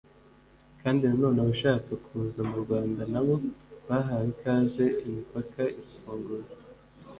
[0.81, 3.35] kandi nanone abashaka kuza mu Rwanda na bo
[3.87, 6.49] bahawe ikaze imipaka irafunguye